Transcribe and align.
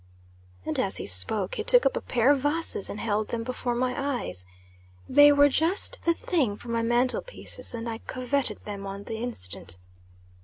And 0.65 0.79
as 0.79 0.97
he 0.97 1.05
spoke, 1.05 1.53
he 1.53 1.63
took 1.63 1.85
up 1.85 1.95
a 1.95 2.01
pair 2.01 2.31
of 2.31 2.39
vases 2.39 2.89
and 2.89 2.99
held 2.99 3.27
them 3.27 3.43
before 3.43 3.75
my 3.75 4.23
eyes. 4.25 4.47
They 5.07 5.31
were 5.31 5.47
just 5.47 6.01
the 6.05 6.13
thing 6.15 6.55
for 6.55 6.69
my 6.69 6.81
mantle 6.81 7.21
pieces, 7.21 7.75
and 7.75 7.87
I 7.87 7.99
covetted 7.99 8.65
them 8.65 8.87
on 8.87 9.03
the 9.03 9.17
instant. 9.17 9.77